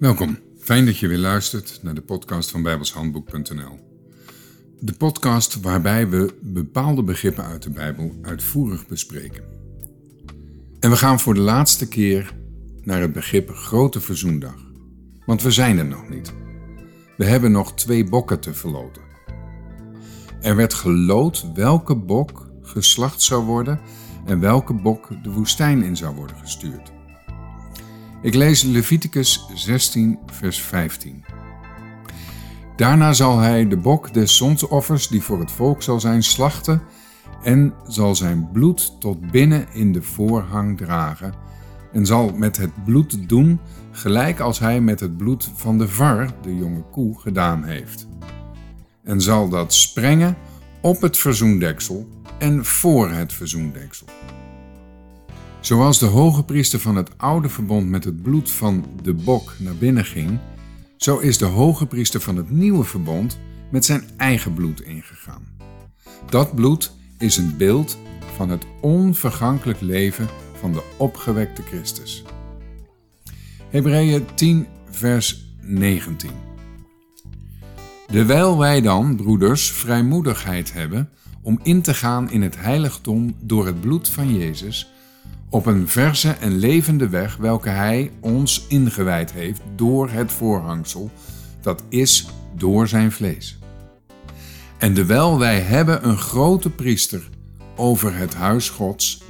Welkom, 0.00 0.38
fijn 0.58 0.86
dat 0.86 0.98
je 0.98 1.08
weer 1.08 1.18
luistert 1.18 1.78
naar 1.82 1.94
de 1.94 2.00
podcast 2.00 2.50
van 2.50 2.62
bijbelshandboek.nl. 2.62 3.78
De 4.78 4.92
podcast 4.92 5.60
waarbij 5.60 6.08
we 6.08 6.34
bepaalde 6.40 7.02
begrippen 7.02 7.44
uit 7.44 7.62
de 7.62 7.70
Bijbel 7.70 8.14
uitvoerig 8.22 8.86
bespreken. 8.86 9.44
En 10.78 10.90
we 10.90 10.96
gaan 10.96 11.20
voor 11.20 11.34
de 11.34 11.40
laatste 11.40 11.88
keer 11.88 12.34
naar 12.82 13.00
het 13.00 13.12
begrip 13.12 13.50
Grote 13.50 14.00
Verzoendag. 14.00 14.70
Want 15.26 15.42
we 15.42 15.50
zijn 15.50 15.78
er 15.78 15.86
nog 15.86 16.08
niet. 16.08 16.32
We 17.16 17.24
hebben 17.24 17.52
nog 17.52 17.74
twee 17.74 18.04
bokken 18.04 18.40
te 18.40 18.54
verloten. 18.54 19.02
Er 20.40 20.56
werd 20.56 20.74
geloot 20.74 21.52
welke 21.54 21.96
bok 21.96 22.50
geslacht 22.62 23.22
zou 23.22 23.44
worden 23.44 23.80
en 24.24 24.40
welke 24.40 24.74
bok 24.74 25.08
de 25.22 25.30
woestijn 25.30 25.82
in 25.82 25.96
zou 25.96 26.14
worden 26.14 26.36
gestuurd. 26.36 26.92
Ik 28.22 28.34
lees 28.34 28.62
Leviticus 28.62 29.46
16, 29.54 30.18
vers 30.26 30.62
15. 30.62 31.24
Daarna 32.76 33.12
zal 33.12 33.38
hij 33.38 33.68
de 33.68 33.76
bok 33.76 34.14
des 34.14 34.36
zonsoffers 34.36 35.08
die 35.08 35.22
voor 35.22 35.38
het 35.40 35.50
volk 35.50 35.82
zal 35.82 36.00
zijn 36.00 36.22
slachten 36.22 36.82
en 37.42 37.74
zal 37.86 38.14
zijn 38.14 38.48
bloed 38.52 39.00
tot 39.00 39.30
binnen 39.30 39.66
in 39.72 39.92
de 39.92 40.02
voorhang 40.02 40.76
dragen 40.76 41.34
en 41.92 42.06
zal 42.06 42.32
met 42.32 42.56
het 42.56 42.84
bloed 42.84 43.28
doen 43.28 43.60
gelijk 43.90 44.40
als 44.40 44.58
hij 44.58 44.80
met 44.80 45.00
het 45.00 45.16
bloed 45.16 45.50
van 45.54 45.78
de 45.78 45.88
var, 45.88 46.30
de 46.42 46.56
jonge 46.56 46.82
koe, 46.90 47.20
gedaan 47.20 47.64
heeft. 47.64 48.08
En 49.04 49.20
zal 49.20 49.48
dat 49.48 49.74
sprengen 49.74 50.36
op 50.80 51.00
het 51.00 51.18
verzoendeksel 51.18 52.08
en 52.38 52.64
voor 52.64 53.10
het 53.10 53.32
verzoendeksel. 53.32 54.06
Zoals 55.60 55.98
de 55.98 56.06
hoge 56.06 56.44
priester 56.44 56.80
van 56.80 56.96
het 56.96 57.10
oude 57.16 57.48
verbond 57.48 57.88
met 57.88 58.04
het 58.04 58.22
bloed 58.22 58.50
van 58.50 58.84
de 59.02 59.14
bok 59.14 59.52
naar 59.58 59.74
binnen 59.74 60.04
ging, 60.04 60.38
zo 60.96 61.18
is 61.18 61.38
de 61.38 61.44
hoge 61.44 61.86
priester 61.86 62.20
van 62.20 62.36
het 62.36 62.50
nieuwe 62.50 62.84
verbond 62.84 63.38
met 63.70 63.84
zijn 63.84 64.04
eigen 64.16 64.54
bloed 64.54 64.80
ingegaan. 64.80 65.42
Dat 66.30 66.54
bloed 66.54 66.92
is 67.18 67.36
een 67.36 67.56
beeld 67.56 67.98
van 68.36 68.48
het 68.48 68.66
onvergankelijk 68.80 69.80
leven 69.80 70.28
van 70.60 70.72
de 70.72 70.82
opgewekte 70.96 71.62
Christus. 71.62 72.24
Hebreeën 73.68 74.26
10, 74.34 74.66
vers 74.90 75.46
19. 75.60 76.30
Dewijl 78.06 78.58
wij 78.58 78.80
dan, 78.80 79.16
broeders, 79.16 79.72
vrijmoedigheid 79.72 80.72
hebben 80.72 81.08
om 81.42 81.60
in 81.62 81.82
te 81.82 81.94
gaan 81.94 82.30
in 82.30 82.42
het 82.42 82.56
heiligdom 82.56 83.34
door 83.40 83.66
het 83.66 83.80
bloed 83.80 84.08
van 84.08 84.34
Jezus, 84.34 84.90
op 85.50 85.66
een 85.66 85.88
verse 85.88 86.30
en 86.30 86.56
levende 86.56 87.08
weg 87.08 87.36
welke 87.36 87.68
Hij 87.68 88.10
ons 88.20 88.66
ingewijd 88.68 89.32
heeft 89.32 89.60
door 89.76 90.10
het 90.10 90.32
voorhangsel, 90.32 91.10
dat 91.60 91.82
is 91.88 92.28
door 92.54 92.88
zijn 92.88 93.12
vlees. 93.12 93.58
En 94.78 94.94
dewijl 94.94 95.38
wij 95.38 95.60
hebben 95.60 96.08
een 96.08 96.18
grote 96.18 96.70
priester 96.70 97.28
over 97.76 98.16
het 98.16 98.34
huis 98.34 98.68
Gods, 98.68 99.22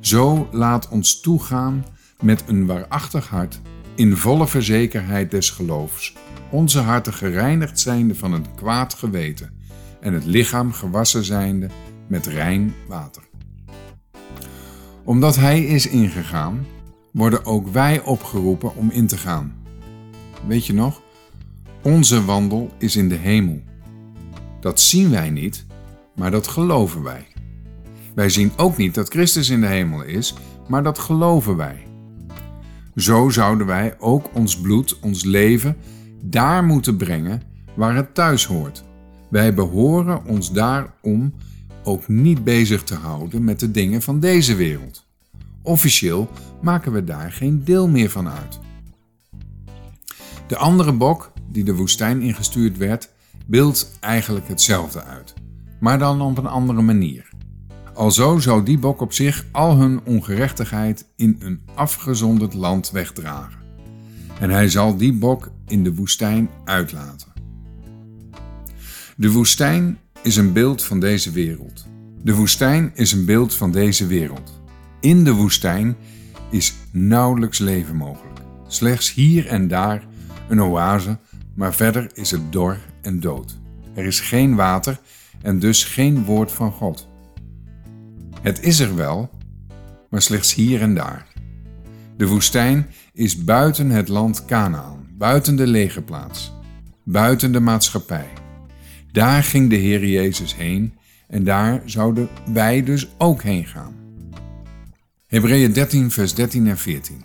zo 0.00 0.48
laat 0.52 0.88
ons 0.88 1.20
toegaan 1.20 1.84
met 2.20 2.44
een 2.46 2.66
waarachtig 2.66 3.28
hart, 3.28 3.60
in 3.94 4.16
volle 4.16 4.46
verzekerheid 4.46 5.30
des 5.30 5.50
geloofs, 5.50 6.14
onze 6.50 6.78
harten 6.78 7.14
gereinigd 7.14 7.80
zijnde 7.80 8.14
van 8.14 8.32
een 8.32 8.54
kwaad 8.54 8.94
geweten 8.94 9.50
en 10.00 10.12
het 10.12 10.24
lichaam 10.24 10.72
gewassen 10.72 11.24
zijnde 11.24 11.68
met 12.06 12.26
rein 12.26 12.74
water 12.86 13.27
omdat 15.08 15.36
Hij 15.36 15.64
is 15.64 15.86
ingegaan, 15.86 16.66
worden 17.12 17.44
ook 17.44 17.68
wij 17.68 18.02
opgeroepen 18.02 18.76
om 18.76 18.90
in 18.90 19.06
te 19.06 19.16
gaan. 19.16 19.54
Weet 20.46 20.66
je 20.66 20.74
nog? 20.74 21.02
Onze 21.82 22.24
wandel 22.24 22.70
is 22.78 22.96
in 22.96 23.08
de 23.08 23.14
hemel. 23.14 23.62
Dat 24.60 24.80
zien 24.80 25.10
wij 25.10 25.30
niet, 25.30 25.66
maar 26.14 26.30
dat 26.30 26.48
geloven 26.48 27.02
wij. 27.02 27.26
Wij 28.14 28.28
zien 28.28 28.52
ook 28.56 28.76
niet 28.76 28.94
dat 28.94 29.08
Christus 29.08 29.48
in 29.48 29.60
de 29.60 29.66
hemel 29.66 30.02
is, 30.02 30.34
maar 30.66 30.82
dat 30.82 30.98
geloven 30.98 31.56
wij. 31.56 31.86
Zo 32.96 33.28
zouden 33.28 33.66
wij 33.66 33.94
ook 33.98 34.30
ons 34.34 34.60
bloed, 34.60 34.98
ons 35.00 35.24
leven, 35.24 35.76
daar 36.22 36.64
moeten 36.64 36.96
brengen 36.96 37.42
waar 37.76 37.94
het 37.94 38.14
thuis 38.14 38.46
hoort. 38.46 38.84
Wij 39.30 39.54
behoren 39.54 40.24
ons 40.24 40.52
daarom 40.52 41.32
ook 41.84 42.08
niet 42.08 42.44
bezig 42.44 42.82
te 42.82 42.94
houden 42.94 43.44
met 43.44 43.60
de 43.60 43.70
dingen 43.70 44.02
van 44.02 44.20
deze 44.20 44.54
wereld. 44.54 45.07
Officieel 45.62 46.28
maken 46.62 46.92
we 46.92 47.04
daar 47.04 47.32
geen 47.32 47.64
deel 47.64 47.88
meer 47.88 48.10
van 48.10 48.28
uit. 48.28 48.58
De 50.46 50.56
andere 50.56 50.92
bok, 50.92 51.32
die 51.50 51.64
de 51.64 51.74
woestijn 51.74 52.20
ingestuurd 52.20 52.76
werd, 52.76 53.10
beeldt 53.46 53.90
eigenlijk 54.00 54.48
hetzelfde 54.48 55.02
uit, 55.02 55.34
maar 55.80 55.98
dan 55.98 56.20
op 56.20 56.38
een 56.38 56.46
andere 56.46 56.82
manier. 56.82 57.28
Alzo 57.94 58.38
zou 58.38 58.64
die 58.64 58.78
bok 58.78 59.00
op 59.00 59.12
zich 59.12 59.44
al 59.52 59.76
hun 59.76 60.00
ongerechtigheid 60.04 61.06
in 61.16 61.36
een 61.38 61.60
afgezonderd 61.74 62.54
land 62.54 62.90
wegdragen. 62.90 63.58
En 64.40 64.50
hij 64.50 64.68
zal 64.68 64.96
die 64.96 65.12
bok 65.12 65.50
in 65.66 65.84
de 65.84 65.94
woestijn 65.94 66.50
uitlaten. 66.64 67.32
De 69.16 69.30
woestijn 69.30 69.98
is 70.22 70.36
een 70.36 70.52
beeld 70.52 70.82
van 70.82 71.00
deze 71.00 71.30
wereld. 71.30 71.86
De 72.22 72.34
woestijn 72.34 72.90
is 72.94 73.12
een 73.12 73.24
beeld 73.24 73.54
van 73.54 73.70
deze 73.70 74.06
wereld. 74.06 74.57
In 75.08 75.24
de 75.24 75.32
woestijn 75.32 75.96
is 76.50 76.74
nauwelijks 76.92 77.58
leven 77.58 77.96
mogelijk. 77.96 78.40
Slechts 78.66 79.14
hier 79.14 79.46
en 79.46 79.68
daar 79.68 80.06
een 80.48 80.62
oase, 80.62 81.18
maar 81.54 81.74
verder 81.74 82.10
is 82.14 82.30
het 82.30 82.52
dor 82.52 82.78
en 83.02 83.20
dood. 83.20 83.58
Er 83.94 84.04
is 84.04 84.20
geen 84.20 84.54
water 84.54 85.00
en 85.42 85.58
dus 85.58 85.84
geen 85.84 86.24
woord 86.24 86.52
van 86.52 86.72
God. 86.72 87.08
Het 88.40 88.62
is 88.62 88.80
er 88.80 88.94
wel, 88.94 89.30
maar 90.10 90.22
slechts 90.22 90.54
hier 90.54 90.80
en 90.80 90.94
daar. 90.94 91.26
De 92.16 92.26
woestijn 92.26 92.86
is 93.12 93.44
buiten 93.44 93.90
het 93.90 94.08
land 94.08 94.44
Canaan, 94.44 95.06
buiten 95.18 95.56
de 95.56 95.66
legerplaats, 95.66 96.52
buiten 97.04 97.52
de 97.52 97.60
maatschappij. 97.60 98.28
Daar 99.12 99.42
ging 99.42 99.70
de 99.70 99.76
Heer 99.76 100.06
Jezus 100.06 100.56
heen 100.56 100.94
en 101.28 101.44
daar 101.44 101.82
zouden 101.84 102.28
wij 102.52 102.82
dus 102.82 103.08
ook 103.18 103.42
heen 103.42 103.66
gaan. 103.66 104.07
Hebreeën 105.28 105.72
13, 105.72 106.10
vers 106.10 106.34
13 106.34 106.66
en 106.66 106.78
14. 106.78 107.24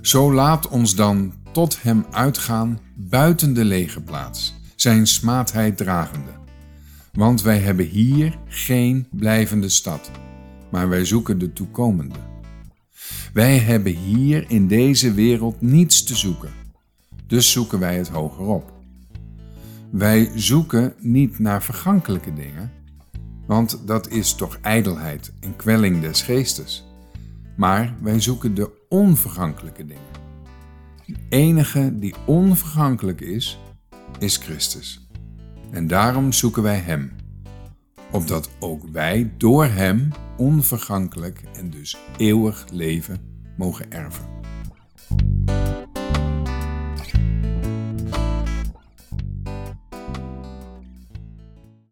Zo 0.00 0.32
laat 0.32 0.68
ons 0.68 0.94
dan 0.94 1.34
tot 1.52 1.82
hem 1.82 2.06
uitgaan 2.10 2.78
buiten 2.94 3.54
de 3.54 3.64
legerplaats, 3.64 4.54
zijn 4.76 5.06
smaadheid 5.06 5.76
dragende. 5.76 6.30
Want 7.12 7.42
wij 7.42 7.58
hebben 7.58 7.86
hier 7.86 8.38
geen 8.46 9.06
blijvende 9.10 9.68
stad, 9.68 10.10
maar 10.70 10.88
wij 10.88 11.04
zoeken 11.04 11.38
de 11.38 11.52
toekomende. 11.52 12.18
Wij 13.32 13.58
hebben 13.58 13.92
hier 13.92 14.50
in 14.50 14.68
deze 14.68 15.12
wereld 15.12 15.60
niets 15.60 16.02
te 16.02 16.16
zoeken, 16.16 16.50
dus 17.26 17.52
zoeken 17.52 17.78
wij 17.78 17.96
het 17.96 18.08
hogerop. 18.08 18.72
Wij 19.90 20.30
zoeken 20.34 20.94
niet 20.98 21.38
naar 21.38 21.62
vergankelijke 21.62 22.34
dingen, 22.34 22.72
want 23.46 23.80
dat 23.84 24.08
is 24.08 24.34
toch 24.34 24.58
ijdelheid 24.62 25.32
en 25.40 25.56
kwelling 25.56 26.00
des 26.00 26.22
geestes. 26.22 26.85
Maar 27.56 27.94
wij 28.00 28.20
zoeken 28.20 28.54
de 28.54 28.70
onvergankelijke 28.88 29.86
dingen. 29.86 30.24
De 31.06 31.16
enige 31.28 31.98
die 31.98 32.14
onvergankelijk 32.26 33.20
is, 33.20 33.58
is 34.18 34.36
Christus. 34.36 35.08
En 35.70 35.86
daarom 35.86 36.32
zoeken 36.32 36.62
wij 36.62 36.78
Hem, 36.78 37.12
opdat 38.10 38.50
ook 38.60 38.88
wij 38.92 39.32
door 39.36 39.64
Hem 39.64 40.08
onvergankelijk 40.36 41.42
en 41.56 41.70
dus 41.70 41.96
eeuwig 42.16 42.64
leven 42.72 43.18
mogen 43.56 43.90
erven. 43.90 44.35